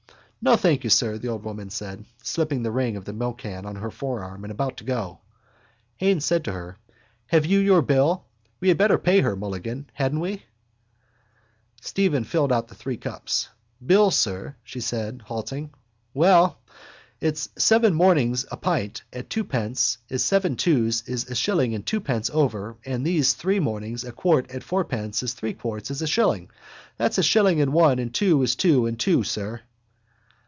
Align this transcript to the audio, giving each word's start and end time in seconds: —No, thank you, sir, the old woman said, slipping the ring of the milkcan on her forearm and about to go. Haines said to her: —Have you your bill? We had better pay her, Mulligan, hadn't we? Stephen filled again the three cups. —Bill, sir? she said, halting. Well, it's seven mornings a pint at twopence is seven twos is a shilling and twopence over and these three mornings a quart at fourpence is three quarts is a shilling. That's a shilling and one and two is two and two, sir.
—No, 0.43 0.55
thank 0.55 0.83
you, 0.83 0.89
sir, 0.89 1.19
the 1.19 1.27
old 1.27 1.43
woman 1.43 1.69
said, 1.69 2.03
slipping 2.23 2.63
the 2.63 2.71
ring 2.71 2.97
of 2.97 3.05
the 3.05 3.13
milkcan 3.13 3.63
on 3.63 3.75
her 3.75 3.91
forearm 3.91 4.43
and 4.43 4.49
about 4.49 4.77
to 4.77 4.83
go. 4.83 5.19
Haines 5.97 6.25
said 6.25 6.43
to 6.45 6.51
her: 6.51 6.77
—Have 7.27 7.45
you 7.45 7.59
your 7.59 7.83
bill? 7.83 8.25
We 8.59 8.69
had 8.69 8.77
better 8.79 8.97
pay 8.97 9.21
her, 9.21 9.35
Mulligan, 9.35 9.91
hadn't 9.93 10.19
we? 10.19 10.41
Stephen 11.79 12.23
filled 12.23 12.51
again 12.51 12.63
the 12.69 12.73
three 12.73 12.97
cups. 12.97 13.49
—Bill, 13.85 14.09
sir? 14.09 14.55
she 14.63 14.79
said, 14.79 15.21
halting. 15.23 15.69
Well, 16.11 16.59
it's 17.19 17.49
seven 17.55 17.93
mornings 17.93 18.43
a 18.51 18.57
pint 18.57 19.03
at 19.13 19.29
twopence 19.29 19.99
is 20.09 20.25
seven 20.25 20.55
twos 20.55 21.03
is 21.07 21.29
a 21.29 21.35
shilling 21.35 21.75
and 21.75 21.85
twopence 21.85 22.31
over 22.31 22.77
and 22.83 23.05
these 23.05 23.33
three 23.33 23.59
mornings 23.59 24.03
a 24.03 24.11
quart 24.11 24.49
at 24.49 24.63
fourpence 24.63 25.21
is 25.21 25.33
three 25.35 25.53
quarts 25.53 25.91
is 25.91 26.01
a 26.01 26.07
shilling. 26.07 26.49
That's 26.97 27.19
a 27.19 27.23
shilling 27.23 27.61
and 27.61 27.73
one 27.73 27.99
and 27.99 28.11
two 28.11 28.41
is 28.41 28.55
two 28.55 28.87
and 28.87 28.99
two, 28.99 29.23
sir. 29.23 29.61